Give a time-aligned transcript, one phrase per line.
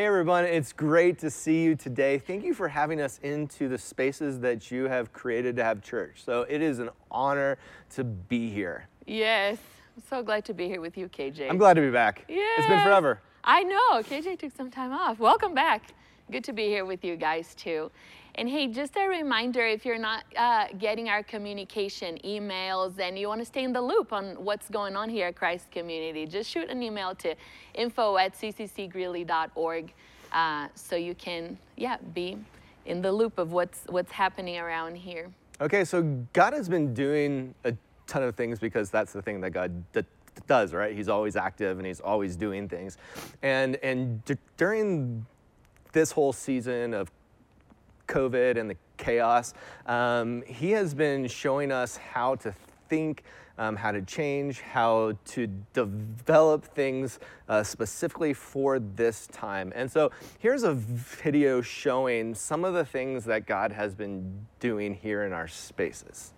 [0.00, 2.16] Hey everyone, it's great to see you today.
[2.16, 6.22] Thank you for having us into the spaces that you have created to have church.
[6.24, 7.58] So it is an honor
[7.96, 8.88] to be here.
[9.06, 9.58] Yes.
[9.94, 11.50] I'm so glad to be here with you, KJ.
[11.50, 12.24] I'm glad to be back.
[12.30, 12.40] Yeah.
[12.56, 13.20] It's been forever.
[13.44, 14.02] I know.
[14.02, 15.18] KJ took some time off.
[15.18, 15.92] Welcome back.
[16.30, 17.90] Good to be here with you guys too.
[18.36, 23.28] And hey, just a reminder if you're not uh, getting our communication emails and you
[23.28, 26.48] want to stay in the loop on what's going on here at Christ Community, just
[26.48, 27.34] shoot an email to
[27.74, 29.92] info at cccgreeley.org
[30.32, 32.38] uh, so you can, yeah, be
[32.86, 35.30] in the loop of what's, what's happening around here.
[35.60, 37.74] Okay, so God has been doing a
[38.06, 40.04] ton of things because that's the thing that God d-
[40.46, 40.96] does, right?
[40.96, 42.96] He's always active and he's always doing things.
[43.42, 45.26] And, and d- during
[45.92, 47.10] this whole season of
[48.10, 49.54] COVID and the chaos,
[49.86, 52.52] um, he has been showing us how to
[52.88, 53.22] think,
[53.56, 59.72] um, how to change, how to develop things uh, specifically for this time.
[59.74, 64.92] And so here's a video showing some of the things that God has been doing
[64.94, 66.32] here in our spaces.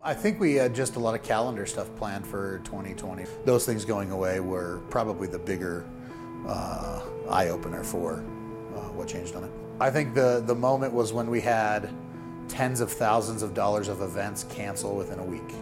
[0.00, 3.24] I think we had just a lot of calendar stuff planned for 2020.
[3.44, 5.84] Those things going away were probably the bigger
[6.46, 8.24] uh, eye opener for
[8.76, 9.50] uh, what changed on it.
[9.80, 11.88] I think the, the moment was when we had
[12.48, 15.54] tens of thousands of dollars of events cancel within a week.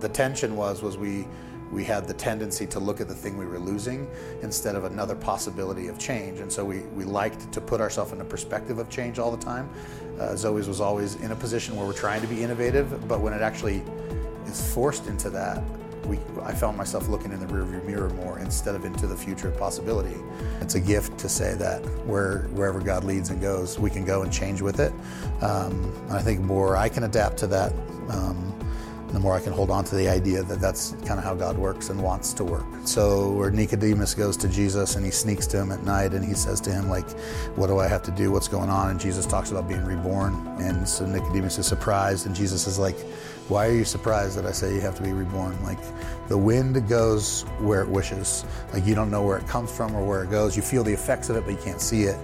[0.00, 1.26] The tension was was we
[1.70, 4.08] we had the tendency to look at the thing we were losing
[4.42, 6.38] instead of another possibility of change.
[6.38, 9.42] And so we, we liked to put ourselves in a perspective of change all the
[9.42, 9.68] time.
[10.20, 13.32] Uh, Zoe's was always in a position where we're trying to be innovative, but when
[13.32, 13.82] it actually
[14.46, 15.64] is forced into that,
[16.06, 19.48] we, I found myself looking in the rearview mirror more instead of into the future
[19.48, 20.16] of possibility.
[20.60, 24.22] It's a gift to say that where, wherever God leads and goes, we can go
[24.22, 24.92] and change with it.
[25.42, 27.72] Um, and I think more I can adapt to that,
[28.10, 28.50] um,
[29.08, 31.56] the more I can hold on to the idea that that's kind of how God
[31.56, 32.66] works and wants to work.
[32.84, 36.34] So where Nicodemus goes to Jesus and he sneaks to him at night and he
[36.34, 37.08] says to him like,
[37.54, 38.32] "What do I have to do?
[38.32, 42.34] What's going on?" And Jesus talks about being reborn, and so Nicodemus is surprised, and
[42.34, 42.96] Jesus is like,
[43.48, 45.62] "Why are you surprised that I say you have to be reborn?
[45.62, 45.78] Like
[46.28, 48.44] the wind goes where it wishes.
[48.72, 50.56] Like you don't know where it comes from or where it goes.
[50.56, 52.18] You feel the effects of it, but you can't see it."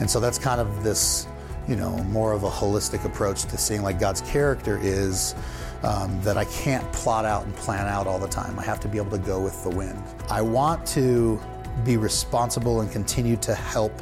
[0.00, 1.26] And so that's kind of this,
[1.68, 5.34] you know, more of a holistic approach to seeing like God's character is
[5.82, 8.58] um, that I can't plot out and plan out all the time.
[8.58, 10.02] I have to be able to go with the wind.
[10.28, 11.40] I want to
[11.84, 13.92] be responsible and continue to help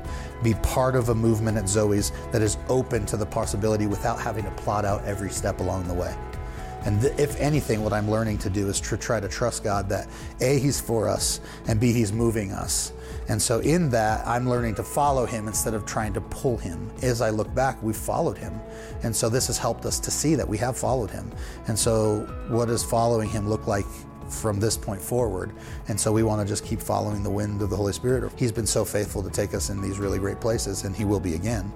[0.42, 4.44] be part of a movement at Zoe's that is open to the possibility without having
[4.44, 6.14] to plot out every step along the way.
[6.88, 9.90] And th- if anything, what I'm learning to do is to try to trust God
[9.90, 10.08] that
[10.40, 12.94] A, He's for us, and B, He's moving us.
[13.28, 16.90] And so in that, I'm learning to follow Him instead of trying to pull Him.
[17.02, 18.58] As I look back, we've followed Him.
[19.02, 21.30] And so this has helped us to see that we have followed Him.
[21.66, 23.84] And so what does following Him look like
[24.30, 25.52] from this point forward.
[25.88, 28.32] And so we want to just keep following the wind of the Holy Spirit.
[28.36, 31.20] He's been so faithful to take us in these really great places, and He will
[31.20, 31.70] be again.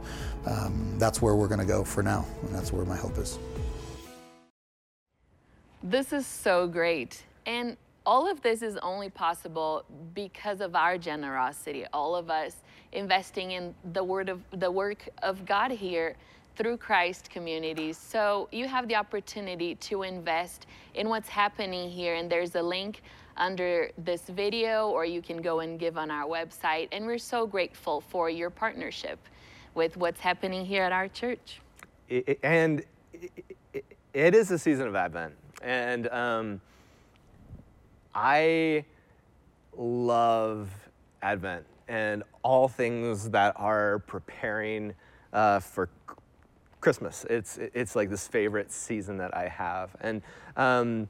[0.46, 3.38] Um, that's where we're going to go for now, and that's where my hope is.
[5.82, 7.24] This is so great.
[7.44, 7.76] And
[8.06, 9.84] all of this is only possible
[10.14, 12.56] because of our generosity, all of us
[12.92, 16.14] investing in the word of the work of God here
[16.54, 17.96] through Christ communities.
[17.96, 23.02] So you have the opportunity to invest in what's happening here and there's a link
[23.36, 27.44] under this video or you can go and give on our website and we're so
[27.44, 29.18] grateful for your partnership
[29.74, 31.60] with what's happening here at our church.
[32.08, 35.34] It- and it- it is a season of Advent.
[35.62, 36.60] And um,
[38.14, 38.84] I
[39.76, 40.70] love
[41.22, 44.94] Advent and all things that are preparing
[45.32, 45.88] uh, for
[46.80, 47.24] Christmas.
[47.30, 49.94] It's, it's like this favorite season that I have.
[50.00, 50.22] And
[50.56, 51.08] um,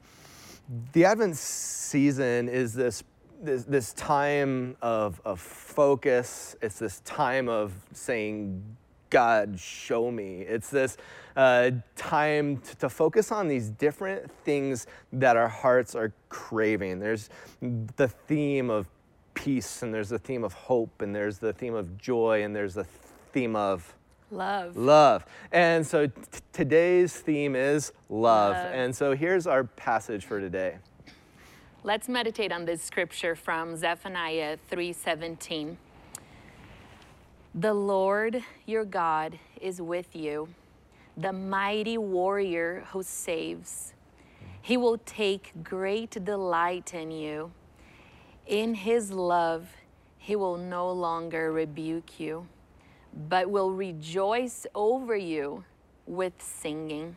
[0.93, 3.03] the Advent season is this,
[3.41, 8.63] this, this time of, of focus, it's this time of saying,
[9.13, 10.41] God, show me.
[10.41, 10.97] It's this
[11.35, 16.99] uh, time to, to focus on these different things that our hearts are craving.
[16.99, 17.29] There's
[17.61, 18.87] the theme of
[19.35, 22.73] peace, and there's the theme of hope, and there's the theme of joy, and there's
[22.73, 22.87] the
[23.33, 23.93] theme of
[24.31, 24.75] Love.
[24.75, 25.25] love.
[25.51, 26.13] And so t-
[26.51, 28.55] today's theme is love.
[28.55, 28.71] Love.
[28.73, 30.77] And so here's our passage for today.
[31.83, 35.77] Let's meditate on this scripture from Zephaniah 3:17.
[37.55, 40.49] The Lord your God is with you,
[41.15, 43.93] the mighty warrior who saves.
[44.59, 47.51] He will take great delight in you.
[48.47, 49.69] In his love,
[50.17, 52.47] he will no longer rebuke you,
[53.29, 55.63] but will rejoice over you
[56.07, 57.15] with singing.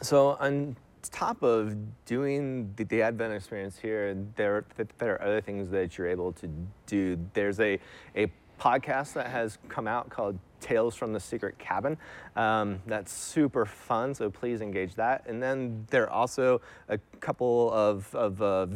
[0.00, 0.76] So on
[1.08, 1.74] top of
[2.04, 4.64] doing the, the Advent experience here, there
[4.98, 6.48] there are other things that you're able to
[6.86, 7.18] do.
[7.34, 7.78] There's a
[8.16, 11.96] a podcast that has come out called Tales from the Secret Cabin.
[12.36, 15.24] Um, that's super fun, so please engage that.
[15.26, 18.66] And then there are also a couple of, of uh,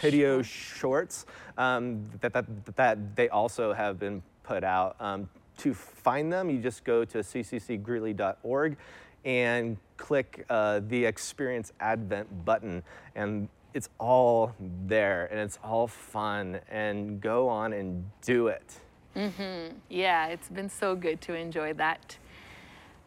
[0.00, 1.26] Video shorts
[1.58, 4.96] um, that, that, that they also have been put out.
[4.98, 5.28] Um,
[5.58, 8.76] to find them, you just go to cccgreeley.org
[9.24, 12.82] and click uh, the Experience Advent button,
[13.14, 14.52] and it's all
[14.86, 16.60] there, and it's all fun.
[16.68, 18.80] And go on and do it.
[19.88, 22.16] Yeah, it's been so good to enjoy that.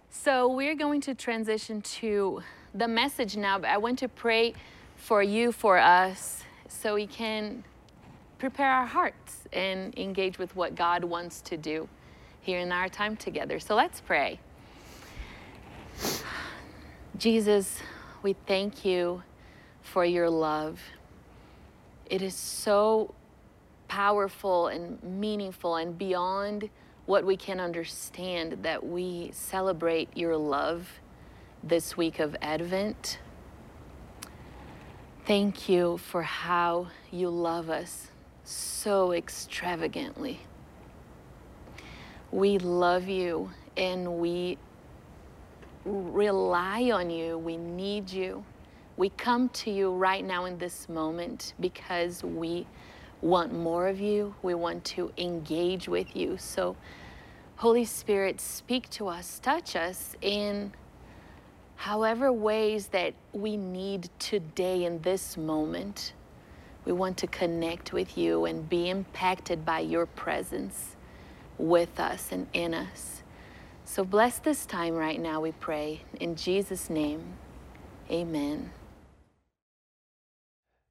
[0.10, 2.42] So, we're going to transition to
[2.74, 4.54] the message now, but I want to pray
[4.96, 7.64] for you, for us, so we can
[8.38, 11.90] prepare our hearts and engage with what God wants to do
[12.40, 13.60] here in our time together.
[13.60, 14.40] So, let's pray.
[17.18, 17.80] Jesus,
[18.24, 19.24] we thank you
[19.82, 20.82] for your love.
[22.08, 23.14] It is so
[23.88, 26.70] powerful and meaningful and beyond
[27.06, 30.90] what we can understand that we celebrate your love
[31.64, 33.20] this week of Advent.
[35.26, 38.08] Thank you for how you love us
[38.44, 40.42] so extravagantly.
[42.32, 44.58] We love you and we
[45.86, 47.38] rely on you.
[47.38, 48.44] We need you.
[48.98, 52.66] We come to you right now in this moment because we
[53.22, 54.36] want more of you.
[54.42, 56.38] We want to engage with you.
[56.38, 56.76] So,
[57.58, 60.74] Holy Spirit, speak to us, touch us in
[61.76, 66.14] however ways that we need today in this moment.
[66.86, 70.96] We want to connect with you and be impacted by your presence
[71.58, 73.15] with us and in us.
[73.96, 76.02] So bless this time right now, we pray.
[76.20, 77.24] In Jesus' name,
[78.12, 78.72] amen.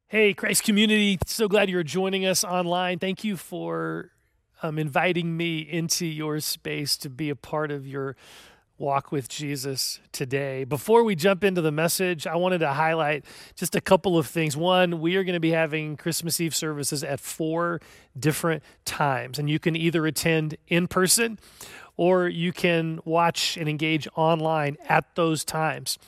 [0.08, 2.98] Hey, Christ community, so glad you're joining us online.
[2.98, 4.12] Thank you for
[4.62, 8.16] um, inviting me into your space to be a part of your
[8.78, 10.64] walk with Jesus today.
[10.64, 14.56] Before we jump into the message, I wanted to highlight just a couple of things.
[14.56, 17.82] One, we are going to be having Christmas Eve services at four
[18.18, 21.38] different times, and you can either attend in person
[21.96, 25.98] or you can watch and engage online at those times.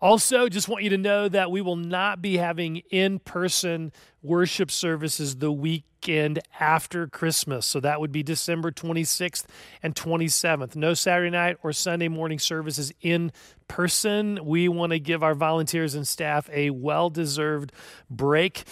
[0.00, 3.92] Also, just want you to know that we will not be having in person
[4.22, 7.64] worship services the weekend after Christmas.
[7.64, 9.46] So that would be December 26th
[9.82, 10.76] and 27th.
[10.76, 13.32] No Saturday night or Sunday morning services in
[13.68, 14.38] person.
[14.44, 17.72] We want to give our volunteers and staff a well deserved
[18.10, 18.64] break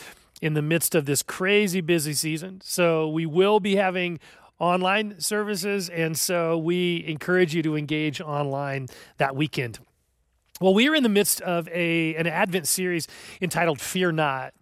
[0.43, 2.61] in the midst of this crazy busy season.
[2.63, 4.21] So we will be having
[4.59, 5.89] online services.
[5.89, 9.79] And so we encourage you to engage online that weekend.
[10.61, 13.09] Well, we are in the midst of a, an Advent series
[13.41, 14.55] entitled Fear Not.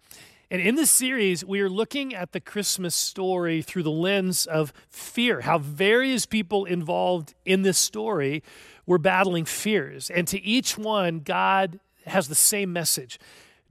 [0.49, 4.73] And in this series, we are looking at the Christmas story through the lens of
[4.89, 8.43] fear, how various people involved in this story
[8.85, 10.09] were battling fears.
[10.09, 13.19] And to each one, God has the same message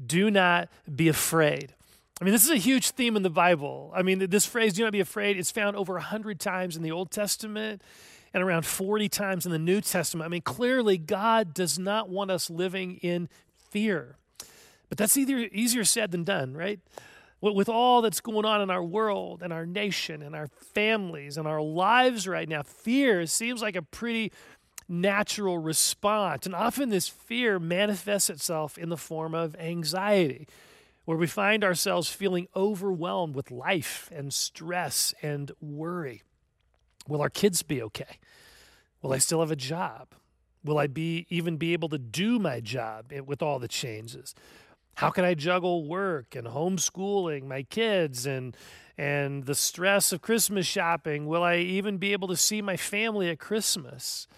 [0.04, 1.74] do not be afraid.
[2.22, 3.90] I mean, this is a huge theme in the Bible.
[3.92, 6.92] I mean, this phrase, do not be afraid, is found over 100 times in the
[6.92, 7.82] Old Testament
[8.32, 10.26] and around 40 times in the New Testament.
[10.26, 13.28] I mean, clearly, God does not want us living in
[13.70, 14.18] fear.
[14.88, 16.78] But that's either easier said than done, right?
[17.40, 21.48] With all that's going on in our world and our nation and our families and
[21.48, 24.30] our lives right now, fear seems like a pretty
[24.88, 26.46] natural response.
[26.46, 30.46] And often this fear manifests itself in the form of anxiety,
[31.04, 36.22] where we find ourselves feeling overwhelmed with life and stress and worry.
[37.08, 38.18] Will our kids be okay?
[39.02, 40.08] Will I still have a job?
[40.64, 44.34] Will I be even be able to do my job with all the changes?
[44.94, 48.56] How can I juggle work and homeschooling my kids and
[48.98, 51.26] and the stress of Christmas shopping?
[51.26, 54.28] Will I even be able to see my family at Christmas?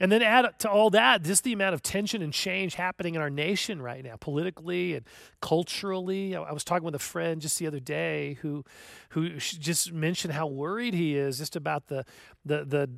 [0.00, 3.20] And then add to all that, just the amount of tension and change happening in
[3.20, 5.04] our nation right now, politically and
[5.40, 6.36] culturally.
[6.36, 8.64] I was talking with a friend just the other day who,
[9.10, 12.04] who just mentioned how worried he is just about the,
[12.44, 12.90] the, the,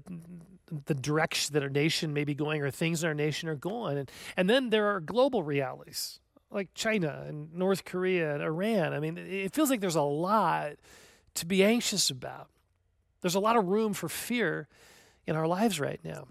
[0.87, 3.97] the direction that our nation may be going or things in our nation are going.
[3.97, 8.92] And, and then there are global realities like China and North Korea and Iran.
[8.92, 10.73] I mean, it feels like there's a lot
[11.35, 12.49] to be anxious about.
[13.23, 14.69] There's a lot of room for fear
[15.26, 16.26] in our lives right now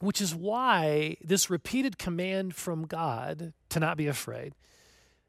[0.00, 4.54] which is why this repeated command from God to not be afraid.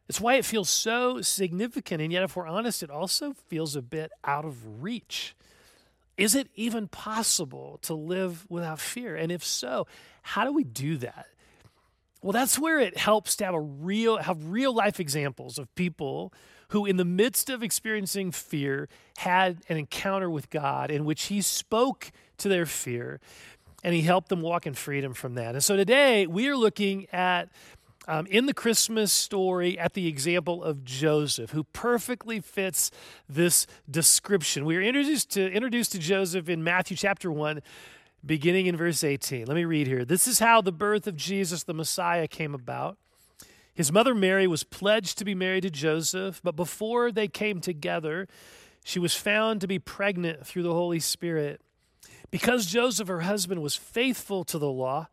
[0.07, 3.81] It's why it feels so significant, and yet, if we're honest, it also feels a
[3.81, 5.35] bit out of reach.
[6.17, 9.15] Is it even possible to live without fear?
[9.15, 9.87] And if so,
[10.21, 11.27] how do we do that?
[12.21, 16.33] Well, that's where it helps to have a real have real life examples of people
[16.69, 21.41] who in the midst of experiencing fear had an encounter with God in which he
[21.41, 23.19] spoke to their fear
[23.83, 25.55] and he helped them walk in freedom from that.
[25.55, 27.49] And so today we are looking at
[28.07, 32.89] um, in the Christmas story at the example of Joseph, who perfectly fits
[33.27, 34.65] this description.
[34.65, 37.61] We are introduced to introduced to Joseph in Matthew chapter one,
[38.25, 39.45] beginning in verse 18.
[39.45, 40.05] Let me read here.
[40.05, 42.97] This is how the birth of Jesus the Messiah came about.
[43.75, 48.27] His mother Mary was pledged to be married to Joseph, but before they came together,
[48.83, 51.61] she was found to be pregnant through the Holy Spirit.
[52.31, 55.07] Because Joseph, her husband, was faithful to the law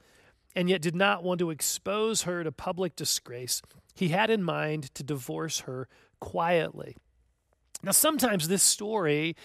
[0.55, 3.63] and yet did not want to expose her to public disgrace,
[3.95, 5.89] he had in mind to divorce her
[6.21, 6.97] quietly.
[7.83, 9.37] Now, sometimes this story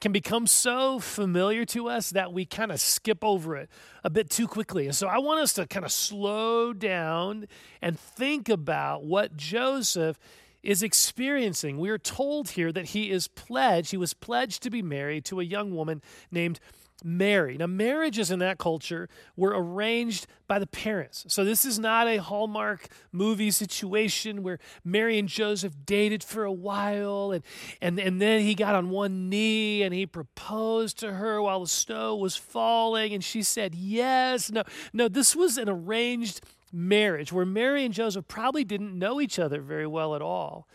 [0.00, 3.68] can become so familiar to us that we kind of skip over it
[4.04, 4.86] a bit too quickly.
[4.86, 7.46] And so I want us to kind of slow down
[7.82, 10.18] and think about what Joseph
[10.62, 11.78] is experiencing.
[11.78, 15.40] We are told here that he is pledged, he was pledged to be married to
[15.40, 16.60] a young woman named
[17.04, 17.56] Mary.
[17.56, 21.24] Now, marriages in that culture were arranged by the parents.
[21.28, 26.52] So, this is not a Hallmark movie situation where Mary and Joseph dated for a
[26.52, 27.44] while and,
[27.80, 31.68] and, and then he got on one knee and he proposed to her while the
[31.68, 34.50] snow was falling and she said yes.
[34.50, 36.40] No, no, this was an arranged
[36.72, 40.68] marriage where Mary and Joseph probably didn't know each other very well at all.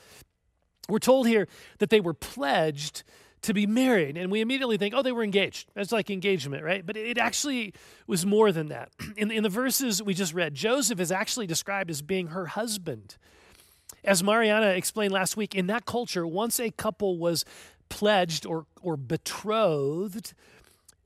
[0.87, 1.47] We're told here
[1.79, 3.03] that they were pledged
[3.45, 4.17] to be married.
[4.17, 5.69] And we immediately think, oh, they were engaged.
[5.75, 6.85] That's like engagement, right?
[6.85, 7.73] But it actually
[8.07, 8.89] was more than that.
[9.17, 13.17] In, in the verses we just read, Joseph is actually described as being her husband.
[14.03, 17.45] As Mariana explained last week, in that culture, once a couple was
[17.87, 20.33] pledged or, or betrothed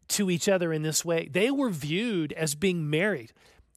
[0.10, 3.31] to each other in this way, they were viewed as being married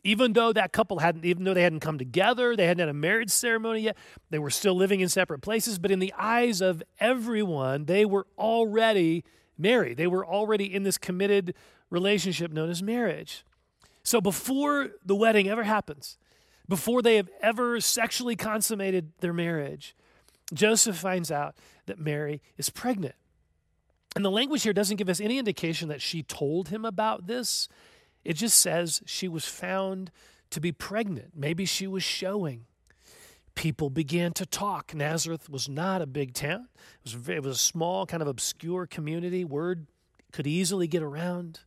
[0.05, 2.95] even though that couple hadn't even though they hadn't come together they hadn't had a
[2.95, 3.97] marriage ceremony yet
[4.31, 8.27] they were still living in separate places but in the eyes of everyone they were
[8.39, 9.25] already
[9.63, 9.97] married.
[9.97, 11.55] They were already in this committed
[11.91, 13.45] relationship known as marriage.
[14.03, 16.19] So before the wedding ever happens
[16.69, 19.97] before they have ever sexually consummated their marriage
[20.55, 21.57] joseph finds out
[21.87, 23.15] that mary is pregnant.
[24.15, 27.69] And the language here doesn't give us any indication that she told him about this
[28.25, 30.11] it just says she was found
[30.51, 31.33] to be pregnant.
[31.35, 32.67] Maybe she was showing.
[33.55, 34.95] People began to talk.
[34.95, 36.69] Nazareth was not a big town,
[37.05, 39.45] it was, it was a small, kind of obscure community.
[39.45, 39.87] Word
[40.33, 41.61] could easily get around.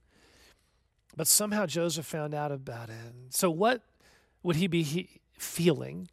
[1.15, 2.95] But somehow Joseph found out about it.
[3.29, 3.83] So, what
[4.43, 6.09] would he be he- feeling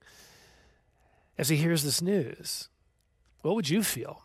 [1.36, 2.68] as he hears this news?
[3.40, 4.22] What would you feel?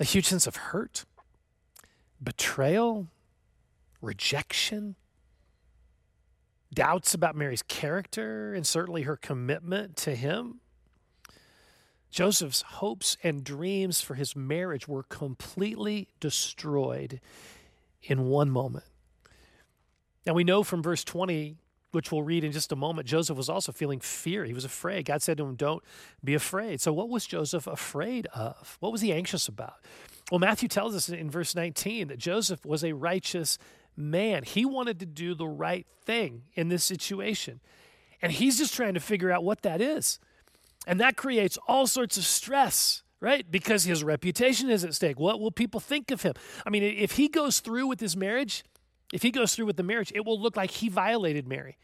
[0.00, 1.04] A huge sense of hurt,
[2.22, 3.08] betrayal,
[4.00, 4.96] rejection,
[6.72, 10.60] doubts about Mary's character, and certainly her commitment to him.
[12.10, 17.20] Joseph's hopes and dreams for his marriage were completely destroyed
[18.02, 18.84] in one moment.
[20.26, 21.56] Now we know from verse 20,
[21.92, 24.44] which we'll read in just a moment, Joseph was also feeling fear.
[24.44, 25.06] He was afraid.
[25.06, 25.82] God said to him, Don't
[26.22, 26.80] be afraid.
[26.80, 28.76] So, what was Joseph afraid of?
[28.80, 29.76] What was he anxious about?
[30.30, 33.58] Well, Matthew tells us in verse 19 that Joseph was a righteous
[33.98, 34.44] man.
[34.44, 37.60] He wanted to do the right thing in this situation.
[38.22, 40.18] And he's just trying to figure out what that is.
[40.86, 43.48] And that creates all sorts of stress, right?
[43.50, 45.18] Because his reputation is at stake.
[45.18, 46.34] What will people think of him?
[46.64, 48.64] I mean, if he goes through with his marriage,
[49.12, 51.76] if he goes through with the marriage, it will look like he violated Mary.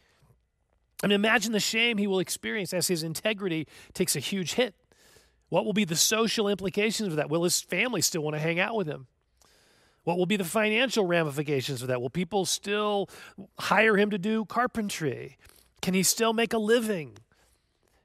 [1.03, 4.73] I mean, imagine the shame he will experience as his integrity takes a huge hit.
[5.49, 7.29] What will be the social implications of that?
[7.29, 9.07] Will his family still want to hang out with him?
[10.05, 11.99] What will be the financial ramifications of that?
[12.01, 13.09] Will people still
[13.59, 15.37] hire him to do carpentry?
[15.81, 17.17] Can he still make a living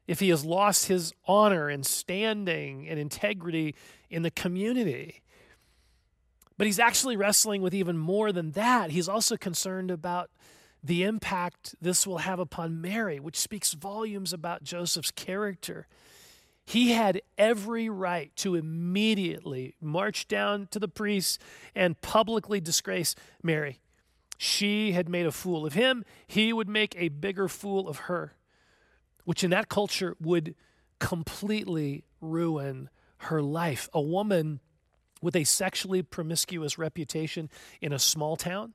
[0.09, 3.75] if he has lost his honor and standing and integrity
[4.09, 5.23] in the community?
[6.57, 8.91] But he's actually wrestling with even more than that.
[8.91, 10.31] He's also concerned about
[10.83, 15.87] the impact this will have upon Mary, which speaks volumes about Joseph's character.
[16.71, 21.37] He had every right to immediately march down to the priests
[21.75, 23.81] and publicly disgrace Mary.
[24.39, 28.35] She had made a fool of him, he would make a bigger fool of her,
[29.25, 30.55] which in that culture would
[31.01, 33.89] completely ruin her life.
[33.93, 34.61] A woman
[35.21, 37.51] with a sexually promiscuous reputation
[37.81, 38.75] in a small town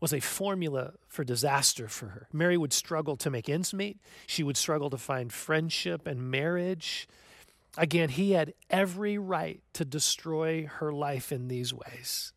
[0.00, 2.28] was a formula for disaster for her.
[2.32, 3.98] Mary would struggle to make ends meet.
[4.26, 7.06] She would struggle to find friendship and marriage.
[7.76, 12.32] Again, he had every right to destroy her life in these ways.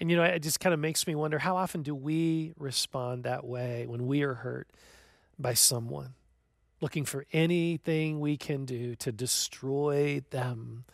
[0.00, 3.24] And you know, it just kind of makes me wonder how often do we respond
[3.24, 4.68] that way when we are hurt
[5.38, 6.14] by someone,
[6.80, 10.84] looking for anything we can do to destroy them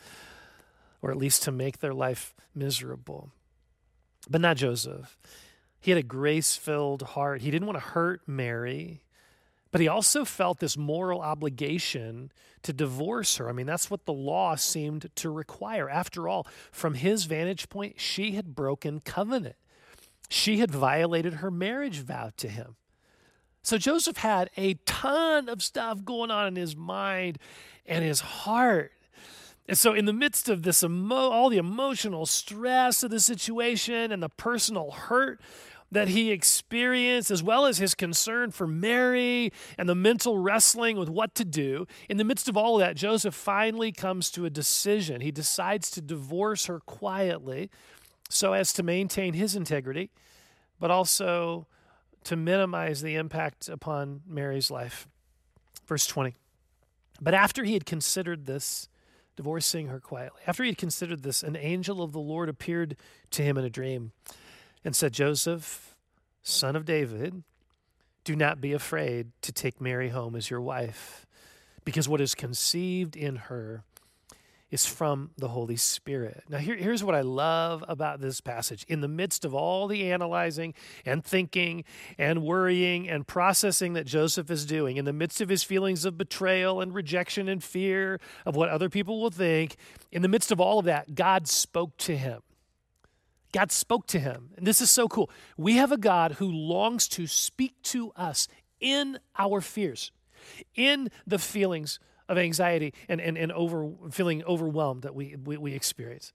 [1.02, 3.30] or at least to make their life miserable.
[4.28, 5.18] But not Joseph.
[5.80, 7.40] He had a grace filled heart.
[7.40, 9.02] He didn't want to hurt Mary,
[9.70, 12.30] but he also felt this moral obligation
[12.62, 13.48] to divorce her.
[13.48, 15.88] I mean, that's what the law seemed to require.
[15.88, 19.56] After all, from his vantage point, she had broken covenant,
[20.28, 22.76] she had violated her marriage vow to him.
[23.62, 27.38] So Joseph had a ton of stuff going on in his mind
[27.86, 28.92] and his heart.
[29.68, 34.10] And so, in the midst of this, emo- all the emotional stress of the situation
[34.10, 35.40] and the personal hurt
[35.92, 41.08] that he experienced, as well as his concern for Mary and the mental wrestling with
[41.08, 44.50] what to do, in the midst of all of that, Joseph finally comes to a
[44.50, 45.20] decision.
[45.20, 47.70] He decides to divorce her quietly
[48.28, 50.10] so as to maintain his integrity,
[50.78, 51.66] but also
[52.24, 55.08] to minimize the impact upon Mary's life.
[55.88, 56.36] Verse 20.
[57.20, 58.88] But after he had considered this,
[59.36, 62.96] divorcing her quietly, after he had considered this, an angel of the Lord appeared
[63.30, 64.12] to him in a dream
[64.84, 65.94] and said, Joseph,
[66.42, 67.42] son of David,
[68.24, 71.26] do not be afraid to take Mary home as your wife,
[71.84, 73.82] because what is conceived in her
[74.70, 76.44] is from the Holy Spirit.
[76.48, 78.84] Now, here, here's what I love about this passage.
[78.86, 81.82] In the midst of all the analyzing and thinking
[82.18, 86.16] and worrying and processing that Joseph is doing, in the midst of his feelings of
[86.16, 89.74] betrayal and rejection and fear of what other people will think,
[90.12, 92.40] in the midst of all of that, God spoke to him.
[93.52, 94.50] God spoke to him.
[94.56, 95.30] And this is so cool.
[95.56, 98.48] We have a God who longs to speak to us
[98.80, 100.12] in our fears,
[100.74, 105.74] in the feelings of anxiety and, and, and over, feeling overwhelmed that we, we, we
[105.74, 106.32] experience.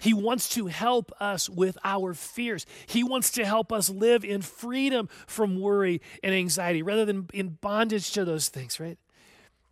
[0.00, 2.66] He wants to help us with our fears.
[2.86, 7.58] He wants to help us live in freedom from worry and anxiety rather than in
[7.60, 8.98] bondage to those things, right?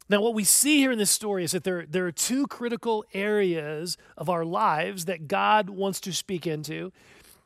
[0.09, 3.05] Now, what we see here in this story is that there, there are two critical
[3.13, 6.93] areas of our lives that God wants to speak into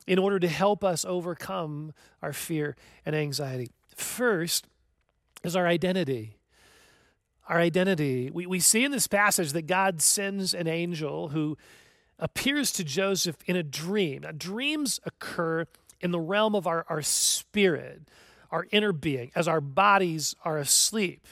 [0.05, 3.71] in order to help us overcome our fear and anxiety.
[3.95, 4.67] First
[5.43, 6.37] is our identity
[7.51, 8.31] our identity.
[8.31, 11.57] We, we see in this passage that God sends an angel who
[12.17, 14.21] appears to Joseph in a dream.
[14.21, 15.65] Now, dreams occur
[15.99, 18.03] in the realm of our, our spirit,
[18.51, 21.27] our inner being, as our bodies are asleep.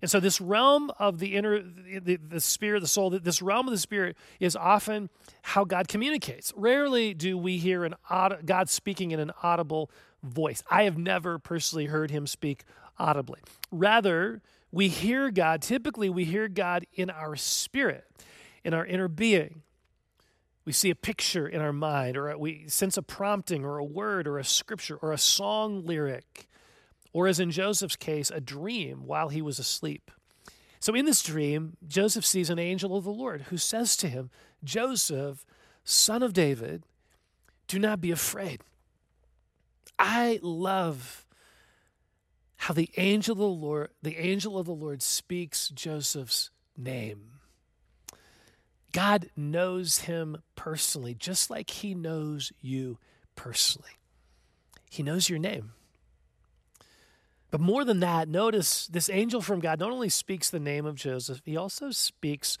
[0.00, 3.72] And so, this realm of the inner, the, the spirit, the soul, this realm of
[3.72, 5.10] the spirit is often
[5.42, 6.52] how God communicates.
[6.56, 9.90] Rarely do we hear an aud- God speaking in an audible
[10.22, 10.62] voice.
[10.70, 12.64] I have never personally heard him speak
[12.98, 13.40] audibly.
[13.70, 18.04] Rather, we hear God, typically, we hear God in our spirit,
[18.64, 19.62] in our inner being.
[20.64, 24.28] We see a picture in our mind, or we sense a prompting, or a word,
[24.28, 26.47] or a scripture, or a song lyric,
[27.12, 30.10] or as in Joseph's case, a dream while he was asleep.
[30.80, 34.30] So in this dream, Joseph sees an angel of the Lord who says to him,
[34.62, 35.44] Joseph,
[35.84, 36.84] son of David,
[37.66, 38.62] do not be afraid.
[39.98, 41.26] I love
[42.56, 47.32] how the angel of the Lord, the angel of the Lord speaks Joseph's name.
[48.92, 52.98] God knows him personally, just like he knows you
[53.36, 53.90] personally.
[54.90, 55.72] He knows your name.
[57.50, 60.96] But more than that, notice this angel from God not only speaks the name of
[60.96, 62.58] Joseph, he also speaks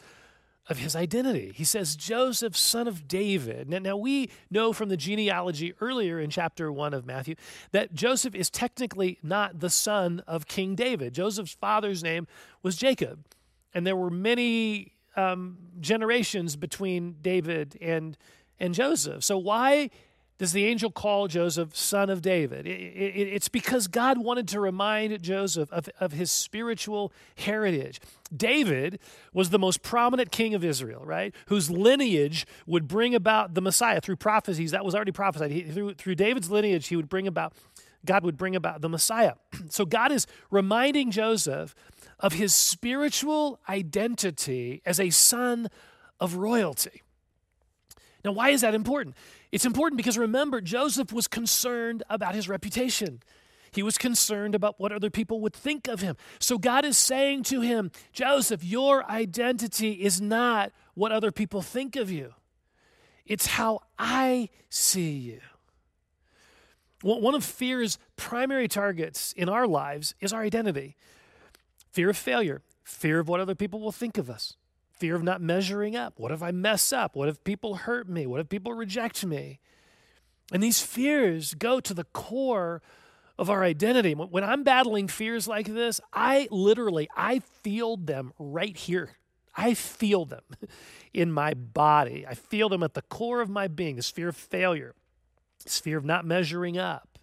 [0.68, 1.52] of his identity.
[1.54, 3.68] He says, Joseph, son of David.
[3.68, 7.36] Now, now, we know from the genealogy earlier in chapter 1 of Matthew
[7.72, 11.14] that Joseph is technically not the son of King David.
[11.14, 12.26] Joseph's father's name
[12.62, 13.24] was Jacob.
[13.72, 18.16] And there were many um, generations between David and,
[18.60, 19.24] and Joseph.
[19.24, 19.90] So, why
[20.38, 22.66] does the angel call Joseph son of David?
[22.66, 28.00] It, it, it's because God wanted to remind Joseph of, of his spiritual heritage.
[28.34, 29.00] David
[29.32, 31.34] was the most prominent king of Israel, right?
[31.48, 34.70] Whose lineage would bring about the Messiah through prophecies.
[34.70, 35.50] That was already prophesied.
[35.50, 37.52] He, through, through David's lineage, he would bring about,
[38.04, 39.34] God would bring about the Messiah.
[39.70, 41.74] so God is reminding Joseph
[42.20, 45.68] of his spiritual identity as a son
[46.20, 47.02] of royalty.
[48.24, 49.16] Now, why is that important?
[49.52, 53.22] It's important because remember, Joseph was concerned about his reputation.
[53.70, 56.16] He was concerned about what other people would think of him.
[56.38, 61.96] So God is saying to him, Joseph, your identity is not what other people think
[61.96, 62.34] of you,
[63.26, 65.40] it's how I see you.
[67.02, 70.96] One of fear's primary targets in our lives is our identity
[71.92, 74.56] fear of failure, fear of what other people will think of us,
[74.98, 76.18] fear of not measuring up.
[76.18, 77.16] What if I mess up?
[77.16, 78.26] What if people hurt me?
[78.26, 79.60] What if people reject me?
[80.52, 82.82] And these fears go to the core
[83.38, 84.14] of our identity.
[84.14, 89.10] When I'm battling fears like this, I literally I feel them right here.
[89.56, 90.42] I feel them
[91.14, 92.26] in my body.
[92.26, 94.94] I feel them at the core of my being, this fear of failure,
[95.64, 97.18] this fear of not measuring up.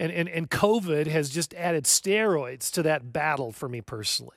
[0.00, 4.36] And, and, and COVID has just added steroids to that battle for me personally.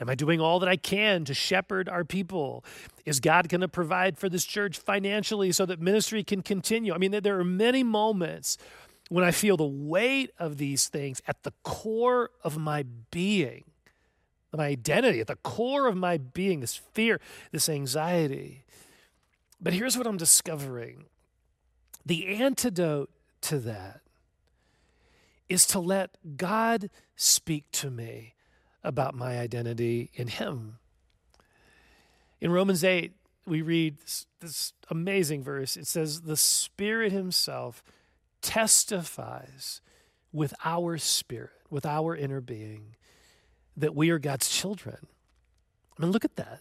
[0.00, 2.64] Am I doing all that I can to shepherd our people?
[3.04, 6.92] Is God going to provide for this church financially so that ministry can continue?
[6.92, 8.58] I mean, there are many moments
[9.08, 13.64] when I feel the weight of these things at the core of my being,
[14.52, 17.20] my identity, at the core of my being, this fear,
[17.52, 18.64] this anxiety.
[19.60, 21.04] But here's what I'm discovering
[22.04, 23.10] the antidote
[23.42, 24.00] to that
[25.48, 28.33] is to let God speak to me
[28.84, 30.78] about my identity in Him.
[32.40, 33.12] In Romans 8,
[33.46, 35.76] we read this, this, amazing verse.
[35.76, 37.82] It says, The Spirit Himself
[38.42, 39.80] testifies
[40.32, 42.96] with our spirit, with our inner being,
[43.76, 45.06] that we are God's children.
[45.98, 46.60] I mean, look at that.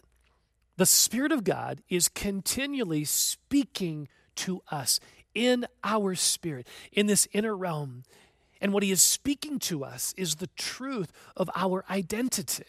[0.77, 4.99] The Spirit of God is continually speaking to us
[5.33, 8.03] in our spirit, in this inner realm.
[8.63, 12.63] And what He is speaking to us is the truth of our identity.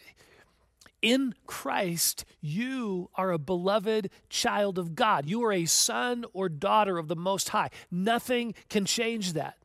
[1.01, 5.25] In Christ, you are a beloved child of God.
[5.25, 7.69] You are a son or daughter of the Most High.
[7.89, 9.57] Nothing can change that.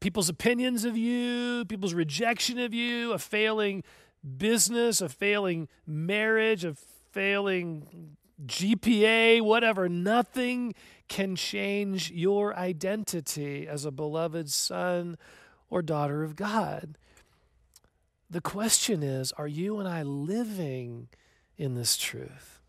[0.00, 3.84] People's opinions of you, people's rejection of you, a failing
[4.36, 6.74] business, a failing marriage, a
[7.12, 10.74] failing GPA, whatever, nothing
[11.08, 15.16] can change your identity as a beloved son
[15.70, 16.96] or daughter of God.
[18.28, 21.08] The question is are you and I living
[21.56, 22.60] in this truth?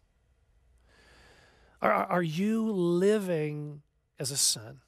[1.82, 3.82] Are, are you living
[4.20, 4.82] as a son?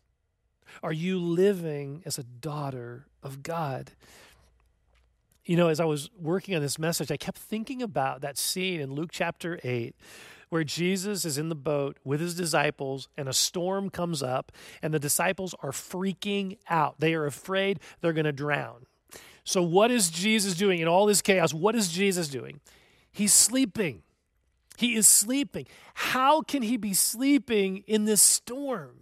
[0.81, 3.91] Are you living as a daughter of God?
[5.45, 8.79] You know, as I was working on this message, I kept thinking about that scene
[8.79, 9.95] in Luke chapter 8
[10.49, 14.93] where Jesus is in the boat with his disciples and a storm comes up and
[14.93, 16.99] the disciples are freaking out.
[16.99, 18.85] They are afraid they're going to drown.
[19.43, 21.53] So, what is Jesus doing in all this chaos?
[21.53, 22.59] What is Jesus doing?
[23.11, 24.03] He's sleeping.
[24.77, 25.65] He is sleeping.
[25.93, 29.01] How can he be sleeping in this storm?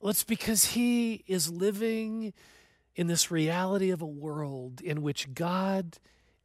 [0.00, 2.32] Well, it's because he is living
[2.94, 5.98] in this reality of a world in which God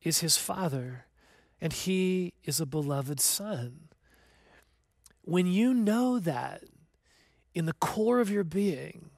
[0.04, 1.06] is his father
[1.62, 3.90] and he is a beloved son.
[5.22, 6.64] When you know that
[7.54, 9.12] in the core of your being,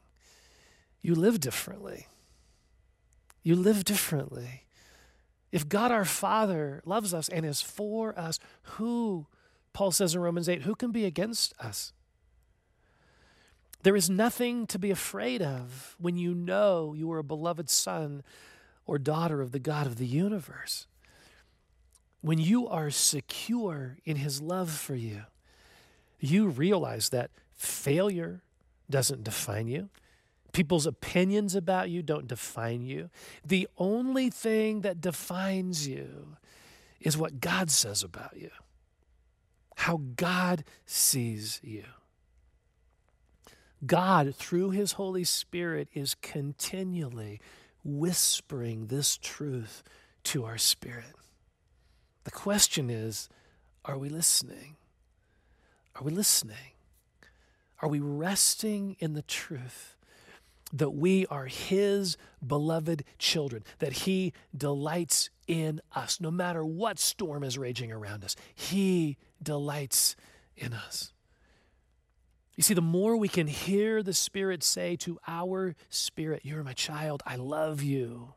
[1.02, 2.08] you live differently
[3.44, 4.66] you live differently.
[5.52, 9.28] If God our Father loves us and is for us, who,
[9.74, 11.94] Paul says in Romans 8, who can be against us?
[13.84, 18.24] There is nothing to be afraid of when you know you are a beloved son
[18.86, 20.88] or daughter of the God of the universe.
[22.24, 25.24] When you are secure in his love for you,
[26.22, 28.44] you realize that failure
[28.90, 29.90] doesn't define you.
[30.54, 33.10] People's opinions about you don't define you.
[33.44, 36.38] The only thing that defines you
[37.02, 38.52] is what God says about you,
[39.76, 41.84] how God sees you.
[43.86, 47.42] God, through His Holy Spirit, is continually
[47.84, 49.84] whispering this truth
[50.24, 51.16] to our spirit.
[52.24, 53.30] The question is
[53.86, 54.78] are we listening?
[55.96, 56.74] Are we listening?
[57.82, 59.98] Are we resting in the truth
[60.74, 66.20] that we are His beloved children, that He delights in us.
[66.20, 70.16] No matter what storm is raging around us, He delights
[70.58, 71.14] in us.
[72.56, 76.74] You see, the more we can hear the Spirit say to our spirit, You're my
[76.74, 78.34] child, I love you,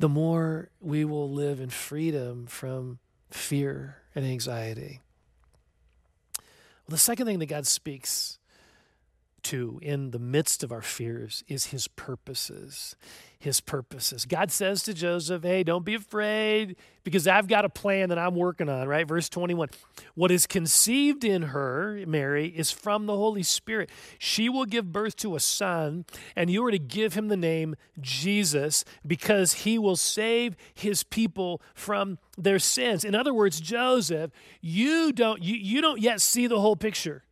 [0.00, 2.98] the more we will live in freedom from
[3.30, 5.02] fear and anxiety.
[6.38, 6.44] Well,
[6.88, 8.38] the second thing that God speaks
[9.44, 12.96] to in the midst of our fears is his purposes.
[13.38, 14.26] His purposes.
[14.26, 18.34] God says to Joseph, Hey, don't be afraid because I've got a plan that I'm
[18.34, 19.08] working on, right?
[19.08, 19.70] Verse 21.
[20.14, 23.88] What is conceived in her, Mary, is from the Holy Spirit.
[24.18, 26.04] She will give birth to a son,
[26.36, 31.62] and you are to give him the name Jesus because he will save his people
[31.74, 33.04] from their sins.
[33.04, 37.24] In other words, Joseph, you don't, you, you don't yet see the whole picture.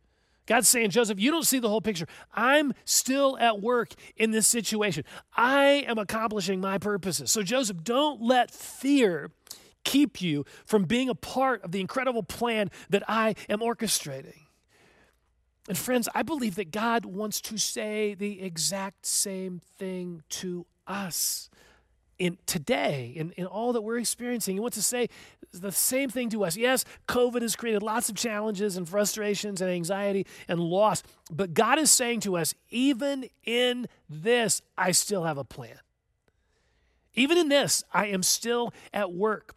[0.49, 2.07] God's saying, Joseph, you don't see the whole picture.
[2.33, 5.03] I'm still at work in this situation.
[5.37, 7.31] I am accomplishing my purposes.
[7.31, 9.29] So, Joseph, don't let fear
[9.83, 14.47] keep you from being a part of the incredible plan that I am orchestrating.
[15.67, 21.51] And friends, I believe that God wants to say the exact same thing to us
[22.19, 24.55] in today, in, in all that we're experiencing.
[24.55, 25.07] He wants to say
[25.51, 26.55] the same thing to us.
[26.57, 31.01] Yes, COVID has created lots of challenges and frustrations and anxiety and loss,
[31.31, 35.79] but God is saying to us, even in this, I still have a plan.
[37.15, 39.55] Even in this, I am still at work.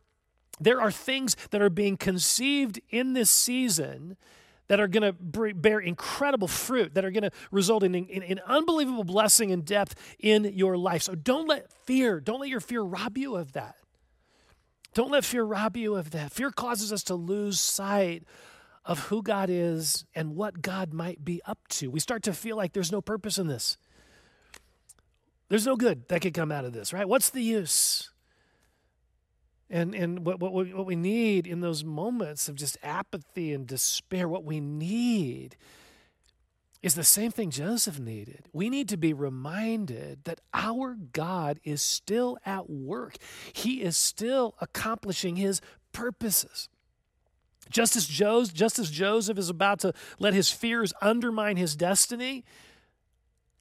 [0.60, 4.16] There are things that are being conceived in this season
[4.72, 9.04] that are going to bear incredible fruit, that are going to result in, in, unbelievable
[9.04, 11.02] blessing and depth in your life.
[11.02, 13.76] So don't let fear, don't let your fear rob you of that.
[14.94, 16.32] Don't let fear rob you of that.
[16.32, 18.24] Fear causes us to lose sight
[18.86, 21.90] of who God is and what God might be up to.
[21.90, 23.76] We start to feel like there's no purpose in this.
[25.50, 27.06] There's no good that could come out of this, right?
[27.06, 28.11] What's the use?
[29.72, 34.28] And, and what, what, what we need in those moments of just apathy and despair,
[34.28, 35.56] what we need
[36.82, 38.48] is the same thing Joseph needed.
[38.52, 43.16] We need to be reminded that our God is still at work,
[43.54, 46.68] He is still accomplishing His purposes.
[47.70, 52.44] Just as, Joseph, just as Joseph is about to let his fears undermine his destiny,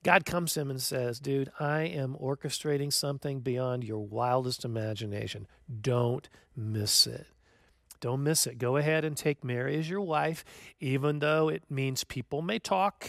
[0.03, 5.47] God comes to him and says, Dude, I am orchestrating something beyond your wildest imagination.
[5.81, 7.27] Don't miss it.
[7.99, 8.57] Don't miss it.
[8.57, 10.43] Go ahead and take Mary as your wife,
[10.79, 13.07] even though it means people may talk,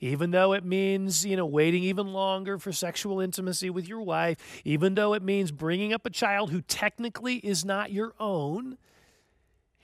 [0.00, 4.38] even though it means, you know, waiting even longer for sexual intimacy with your wife,
[4.64, 8.78] even though it means bringing up a child who technically is not your own.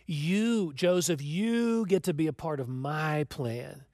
[0.06, 3.84] You, Joseph, you get to be a part of my plan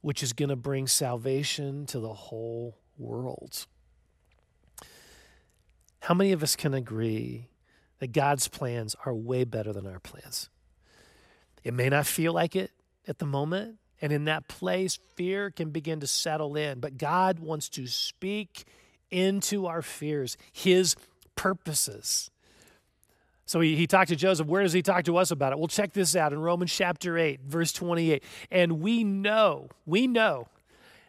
[0.00, 3.66] which is going to bring salvation to the whole world.
[6.00, 7.48] How many of us can agree
[7.98, 10.48] that God's plans are way better than our plans?
[11.62, 12.70] It may not feel like it
[13.06, 17.38] at the moment, and in that place, fear can begin to settle in, but God
[17.38, 18.64] wants to speak
[19.10, 20.96] into our fears, His
[21.34, 22.30] purposes.
[23.50, 24.46] So he, he talked to Joseph.
[24.46, 25.58] Where does he talk to us about it?
[25.58, 28.22] Well, check this out in Romans chapter 8, verse 28.
[28.48, 30.46] And we know, we know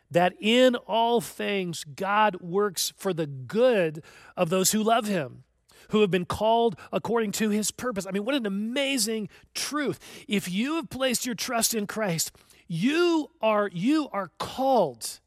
[0.09, 4.03] that in all things God works for the good
[4.35, 5.43] of those who love him
[5.91, 8.07] who have been called according to his purpose.
[8.07, 9.99] I mean, what an amazing truth.
[10.27, 12.31] If you have placed your trust in Christ,
[12.67, 15.19] you are you are called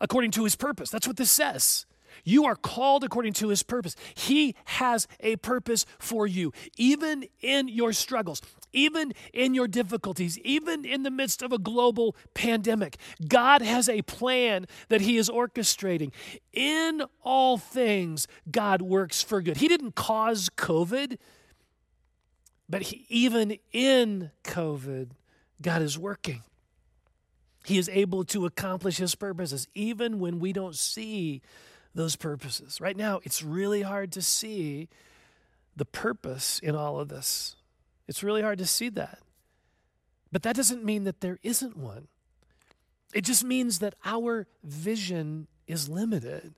[0.00, 0.90] according to his purpose.
[0.90, 1.86] That's what this says.
[2.24, 3.94] You are called according to his purpose.
[4.14, 10.84] He has a purpose for you, even in your struggles, even in your difficulties, even
[10.84, 12.96] in the midst of a global pandemic.
[13.26, 16.12] God has a plan that he is orchestrating.
[16.52, 19.58] In all things, God works for good.
[19.58, 21.18] He didn't cause COVID,
[22.68, 25.10] but he, even in COVID,
[25.60, 26.42] God is working.
[27.64, 31.42] He is able to accomplish his purposes even when we don't see
[31.94, 32.80] those purposes.
[32.80, 34.88] Right now, it's really hard to see
[35.76, 37.56] the purpose in all of this.
[38.06, 39.18] It's really hard to see that.
[40.30, 42.08] But that doesn't mean that there isn't one.
[43.14, 46.54] It just means that our vision is limited.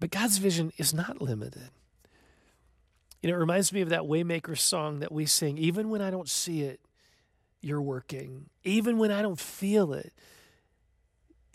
[0.00, 1.70] But God's vision is not limited.
[3.22, 6.10] You know, it reminds me of that Waymaker song that we sing even when I
[6.10, 6.80] don't see it,
[7.62, 8.50] you're working.
[8.64, 10.12] Even when I don't feel it,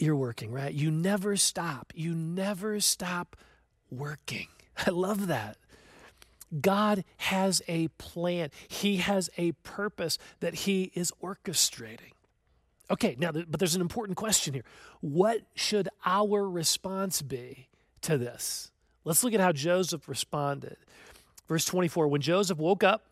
[0.01, 0.73] you're working, right?
[0.73, 1.91] You never stop.
[1.95, 3.35] You never stop
[3.91, 4.47] working.
[4.87, 5.57] I love that.
[6.61, 12.13] God has a plan, He has a purpose that He is orchestrating.
[12.91, 14.63] Okay, now, but there's an important question here.
[14.99, 17.67] What should our response be
[18.01, 18.71] to this?
[19.03, 20.77] Let's look at how Joseph responded.
[21.47, 23.03] Verse 24 When Joseph woke up,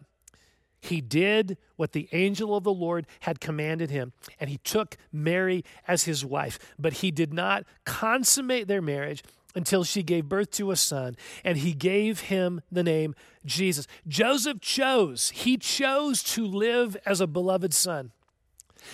[0.79, 5.63] he did what the angel of the Lord had commanded him, and he took Mary
[5.87, 6.59] as his wife.
[6.77, 9.23] But he did not consummate their marriage
[9.55, 13.87] until she gave birth to a son, and he gave him the name Jesus.
[14.07, 18.11] Joseph chose, he chose to live as a beloved son.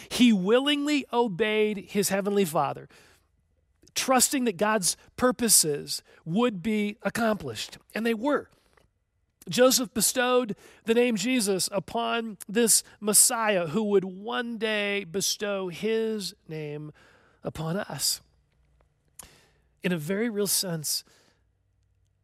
[0.10, 2.88] He willingly obeyed his heavenly father,
[3.94, 8.50] trusting that God's purposes would be accomplished, and they were.
[9.50, 16.92] Joseph bestowed the name Jesus upon this Messiah who would one day bestow his name
[17.44, 18.22] upon us.
[19.84, 21.04] In a very real sense,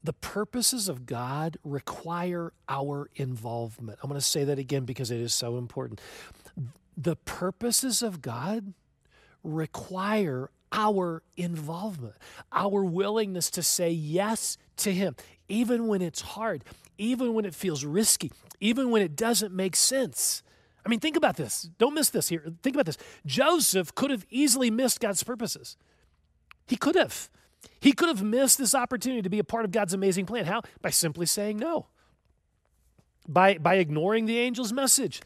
[0.02, 4.00] the purposes of God require our involvement.
[4.02, 6.00] I'm going to say that again because it is so important.
[6.96, 8.74] The purposes of God
[9.44, 12.16] require our involvement,
[12.52, 15.16] our willingness to say yes to Him,
[15.50, 16.64] even when it's hard,
[17.00, 20.44] even when it feels risky, even when it doesn't make sense.
[20.86, 21.70] I mean, think about this.
[21.80, 22.44] Don't miss this here.
[22.62, 22.98] Think about this.
[23.26, 25.78] Joseph could have easily missed God's purposes.
[26.68, 27.30] He could have.
[27.80, 30.46] He could have missed this opportunity to be a part of God's amazing plan.
[30.46, 30.62] How?
[30.82, 31.88] By simply saying no,
[33.28, 35.22] by, by ignoring the angel's message,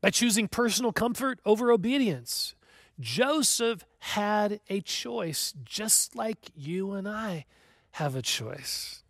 [0.00, 2.54] by choosing personal comfort over obedience.
[2.98, 7.46] Joseph had a choice, just like you and I
[7.92, 9.02] have a choice.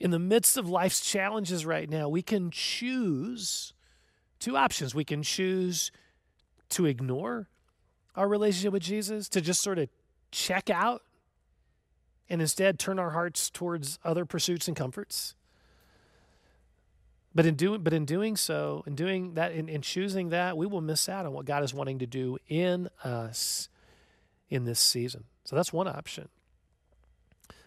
[0.00, 3.74] In the midst of life's challenges right now, we can choose
[4.38, 4.94] two options.
[4.94, 5.92] We can choose
[6.70, 7.48] to ignore
[8.16, 9.88] our relationship with Jesus, to just sort of
[10.32, 11.02] check out
[12.30, 15.34] and instead turn our hearts towards other pursuits and comforts.
[17.34, 20.66] But in doing, but in doing so, in doing that, in, in choosing that, we
[20.66, 23.68] will miss out on what God is wanting to do in us
[24.48, 25.24] in this season.
[25.44, 26.28] So that's one option.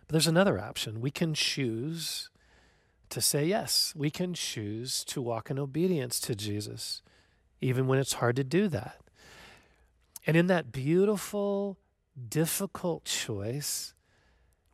[0.07, 1.01] But there's another option.
[1.01, 2.29] We can choose
[3.09, 3.93] to say yes.
[3.95, 7.01] We can choose to walk in obedience to Jesus,
[7.61, 8.99] even when it's hard to do that.
[10.25, 11.77] And in that beautiful,
[12.29, 13.93] difficult choice,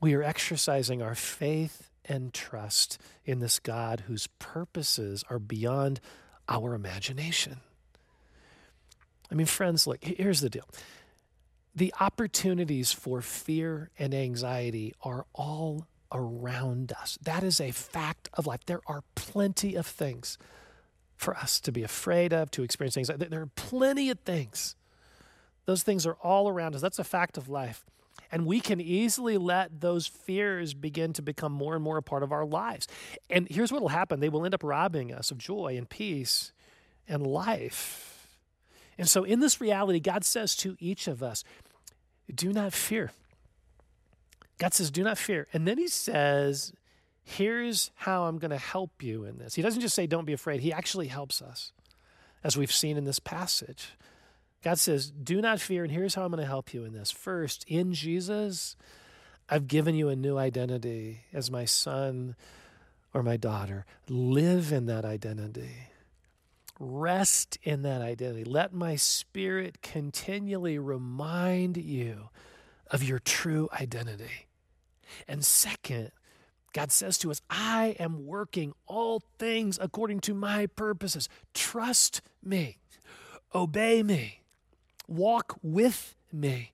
[0.01, 5.99] we are exercising our faith and trust in this God whose purposes are beyond
[6.47, 7.57] our imagination.
[9.31, 10.65] I mean, friends, look, here's the deal.
[11.75, 17.17] The opportunities for fear and anxiety are all around us.
[17.21, 18.65] That is a fact of life.
[18.65, 20.37] There are plenty of things
[21.15, 23.25] for us to be afraid of, to experience anxiety.
[23.25, 24.75] There are plenty of things.
[25.65, 26.81] Those things are all around us.
[26.81, 27.85] That's a fact of life.
[28.31, 32.23] And we can easily let those fears begin to become more and more a part
[32.23, 32.87] of our lives.
[33.29, 36.51] And here's what will happen they will end up robbing us of joy and peace
[37.07, 38.18] and life.
[38.99, 41.45] And so, in this reality, God says to each of us,
[42.33, 43.11] do not fear.
[44.59, 45.47] God says, do not fear.
[45.53, 46.73] And then he says,
[47.23, 49.55] here's how I'm going to help you in this.
[49.55, 50.59] He doesn't just say, don't be afraid.
[50.59, 51.71] He actually helps us,
[52.43, 53.91] as we've seen in this passage.
[54.63, 57.09] God says, Do not fear, and here's how I'm going to help you in this.
[57.09, 58.75] First, in Jesus,
[59.47, 62.35] I've given you a new identity as my son
[63.13, 63.85] or my daughter.
[64.09, 65.88] Live in that identity.
[66.79, 68.43] Rest in that identity.
[68.43, 72.29] Let my spirit continually remind you
[72.89, 74.47] of your true identity.
[75.27, 76.11] And second,
[76.73, 81.27] God says to us, I am working all things according to my purposes.
[81.53, 82.77] Trust me,
[83.53, 84.39] obey me
[85.09, 86.71] walk with me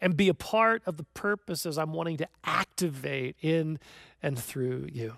[0.00, 3.78] and be a part of the purposes I'm wanting to activate in
[4.22, 5.14] and through you.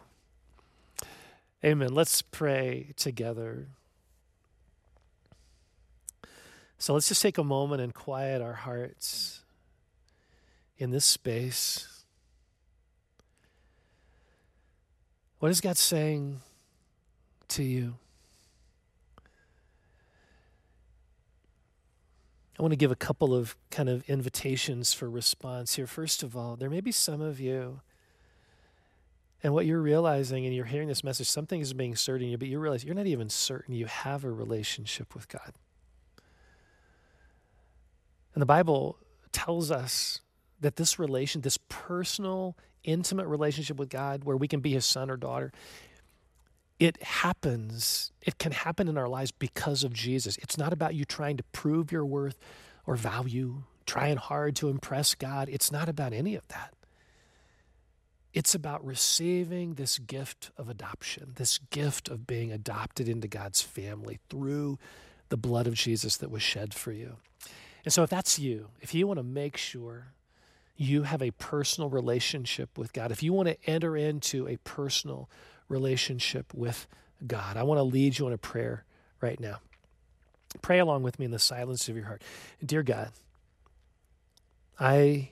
[1.64, 1.92] Amen.
[1.92, 3.68] Let's pray together.
[6.82, 9.44] So let's just take a moment and quiet our hearts
[10.78, 12.02] in this space.
[15.38, 16.40] What is God saying
[17.50, 17.94] to you?
[22.58, 25.86] I want to give a couple of kind of invitations for response here.
[25.86, 27.80] First of all, there may be some of you,
[29.40, 32.38] and what you're realizing, and you're hearing this message, something is being stirred in you,
[32.38, 35.52] but you realize you're not even certain you have a relationship with God.
[38.34, 38.98] And the Bible
[39.32, 40.20] tells us
[40.60, 45.10] that this relation, this personal, intimate relationship with God, where we can be his son
[45.10, 45.52] or daughter,
[46.78, 50.36] it happens, it can happen in our lives because of Jesus.
[50.38, 52.38] It's not about you trying to prove your worth
[52.86, 55.48] or value, trying hard to impress God.
[55.48, 56.74] It's not about any of that.
[58.32, 64.18] It's about receiving this gift of adoption, this gift of being adopted into God's family
[64.30, 64.78] through
[65.28, 67.16] the blood of Jesus that was shed for you.
[67.84, 70.12] And so, if that's you, if you want to make sure
[70.76, 75.28] you have a personal relationship with God, if you want to enter into a personal
[75.72, 76.86] relationship with
[77.26, 77.56] God.
[77.56, 78.84] I want to lead you in a prayer
[79.20, 79.58] right now.
[80.60, 82.22] Pray along with me in the silence of your heart.
[82.64, 83.10] Dear God,
[84.78, 85.30] I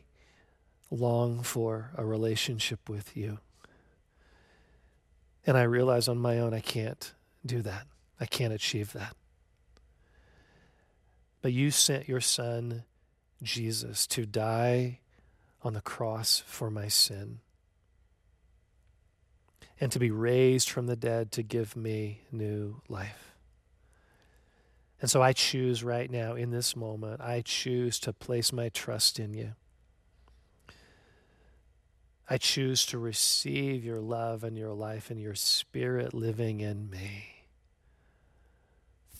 [0.90, 3.38] long for a relationship with you.
[5.46, 7.12] And I realize on my own I can't
[7.44, 7.86] do that.
[8.18, 9.14] I can't achieve that.
[11.43, 12.84] But you sent your son,
[13.43, 15.01] Jesus, to die
[15.62, 17.41] on the cross for my sin
[19.80, 23.34] and to be raised from the dead to give me new life.
[25.01, 29.18] And so I choose right now, in this moment, I choose to place my trust
[29.18, 29.53] in you.
[32.28, 37.39] I choose to receive your love and your life and your spirit living in me.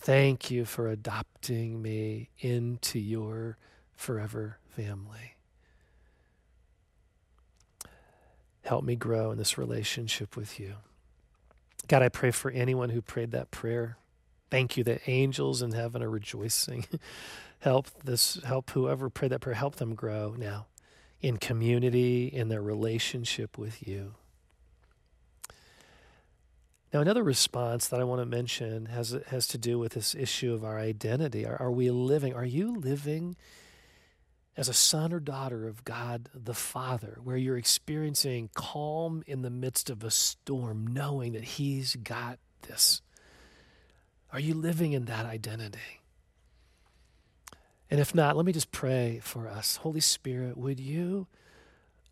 [0.01, 3.57] Thank you for adopting me into your
[3.95, 5.35] forever family.
[8.63, 10.75] Help me grow in this relationship with you.
[11.87, 13.97] God, I pray for anyone who prayed that prayer
[14.51, 16.85] Thank you that angels in heaven are rejoicing.
[17.59, 20.67] help this, help whoever prayed that prayer, help them grow now
[21.21, 24.15] in community, in their relationship with you.
[26.93, 30.53] Now, another response that I want to mention has, has to do with this issue
[30.53, 31.45] of our identity.
[31.45, 33.37] Are, are we living, are you living
[34.57, 39.49] as a son or daughter of God the Father, where you're experiencing calm in the
[39.49, 43.01] midst of a storm, knowing that He's got this?
[44.33, 46.01] Are you living in that identity?
[47.89, 49.77] And if not, let me just pray for us.
[49.77, 51.27] Holy Spirit, would you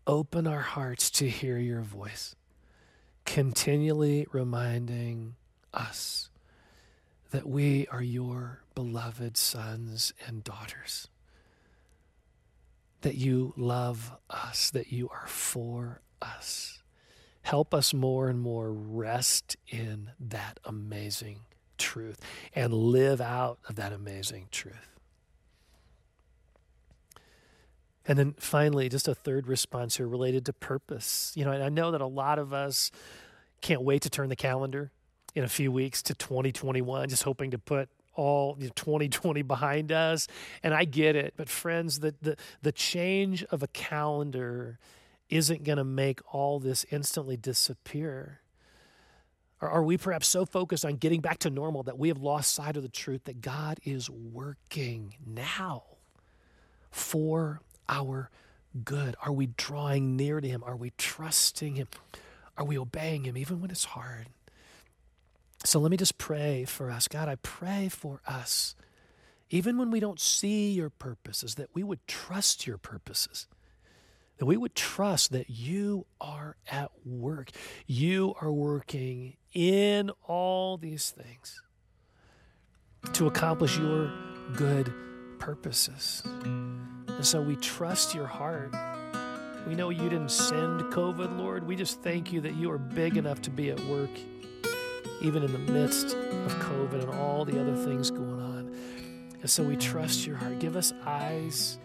[0.06, 2.34] open our hearts to hear your voice,
[3.24, 5.36] continually reminding
[5.72, 6.30] us
[7.30, 11.08] that we are your beloved sons and daughters,
[13.02, 16.82] that you love us, that you are for us.
[17.42, 21.40] Help us more and more rest in that amazing
[21.78, 22.20] truth
[22.54, 24.89] and live out of that amazing truth.
[28.06, 31.32] And then finally, just a third response here related to purpose.
[31.36, 32.90] You know, I know that a lot of us
[33.60, 34.90] can't wait to turn the calendar
[35.34, 39.92] in a few weeks to 2021, just hoping to put all you know, 2020 behind
[39.92, 40.26] us.
[40.62, 44.78] And I get it, but friends, the, the, the change of a calendar
[45.28, 48.40] isn't going to make all this instantly disappear.
[49.60, 52.76] Are we perhaps so focused on getting back to normal that we have lost sight
[52.76, 55.84] of the truth that God is working now
[56.90, 58.30] for our
[58.84, 59.16] good?
[59.22, 60.62] Are we drawing near to Him?
[60.64, 61.88] Are we trusting Him?
[62.56, 64.28] Are we obeying Him even when it's hard?
[65.64, 67.06] So let me just pray for us.
[67.06, 68.74] God, I pray for us,
[69.50, 73.46] even when we don't see your purposes, that we would trust your purposes
[74.40, 77.50] that we would trust that you are at work.
[77.86, 81.60] You are working in all these things
[83.12, 84.10] to accomplish your
[84.56, 84.94] good
[85.38, 86.22] purposes.
[87.20, 88.74] And so we trust your heart.
[89.66, 91.66] We know you didn't send COVID, Lord.
[91.66, 94.08] We just thank you that you are big enough to be at work,
[95.20, 98.74] even in the midst of COVID and all the other things going on.
[99.38, 100.60] And so we trust your heart.
[100.60, 101.76] Give us eyes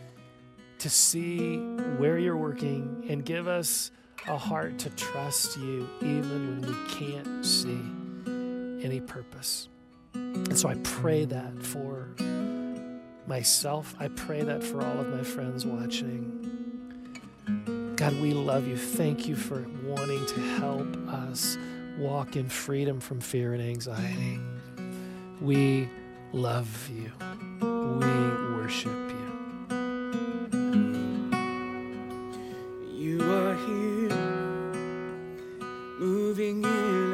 [0.77, 1.57] to see
[1.97, 3.91] where you're working and give us
[4.29, 7.81] a heart to trust you even when we can't see
[8.85, 9.67] any purpose.
[10.13, 12.15] And so I pray that for
[13.27, 13.95] myself.
[13.99, 16.41] I pray that for all of my friends watching.
[17.95, 18.77] God, we love you.
[18.77, 21.57] Thank you for wanting to help us
[21.97, 24.39] walk in freedom from fear and anxiety.
[25.41, 25.89] We
[26.33, 27.11] love you.
[27.61, 28.07] We
[28.57, 29.15] worship you.
[32.91, 34.09] You are here,
[35.99, 37.04] moving in.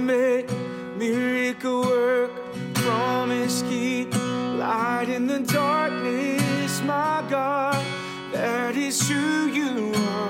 [0.00, 0.50] make
[0.96, 2.30] miracle work,
[2.74, 7.84] promise keep, light in the darkness, my God,
[8.32, 10.29] that is who you are.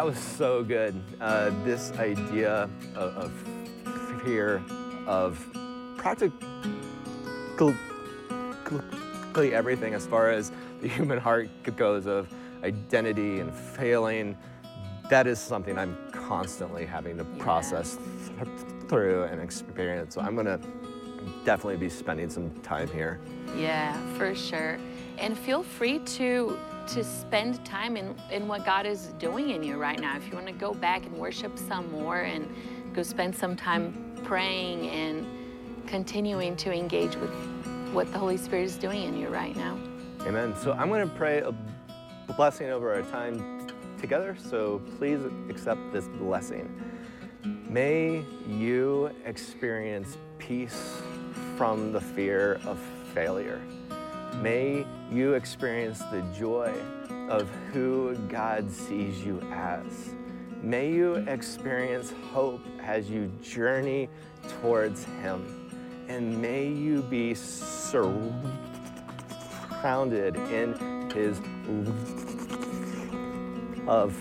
[0.00, 0.98] That was so good.
[1.20, 4.62] Uh, this idea of, of fear,
[5.06, 5.46] of
[5.98, 6.34] practically
[9.52, 12.32] everything as far as the human heart goes, of
[12.64, 14.38] identity and failing,
[15.10, 17.98] that is something I'm constantly having to process
[18.38, 18.48] th-
[18.88, 20.14] through and experience.
[20.14, 20.58] So I'm going to
[21.44, 23.20] definitely be spending some time here.
[23.54, 24.78] Yeah, for sure.
[25.18, 26.58] And feel free to
[26.94, 30.16] to spend time in, in what God is doing in you right now.
[30.16, 32.52] If you want to go back and worship some more and
[32.92, 35.26] go spend some time praying and
[35.86, 37.30] continuing to engage with
[37.92, 39.78] what the Holy Spirit is doing in you right now.
[40.22, 40.54] Amen.
[40.56, 41.54] So I'm going to pray a
[42.32, 43.68] blessing over our time
[44.00, 44.36] together.
[44.50, 46.68] So please accept this blessing.
[47.68, 51.00] May you experience peace
[51.56, 52.78] from the fear of
[53.14, 53.60] failure.
[54.40, 56.72] May you experience the joy
[57.28, 60.14] of who God sees you as.
[60.62, 64.08] May you experience hope as you journey
[64.48, 65.70] towards Him.
[66.08, 68.46] And may you be surrounded
[70.36, 71.38] in His
[73.86, 74.14] love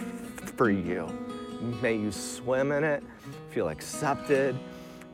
[0.58, 1.08] for you.
[1.82, 3.04] May you swim in it,
[3.52, 4.60] feel accepted,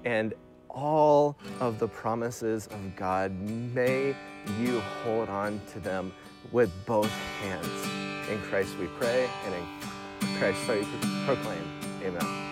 [0.04, 0.34] and
[0.68, 4.16] all of the promises of God, may
[4.60, 6.14] you hold on to them
[6.52, 8.30] with both hands.
[8.30, 10.86] In Christ we pray, and in Christ we
[11.26, 11.64] proclaim.
[12.04, 12.45] Amen.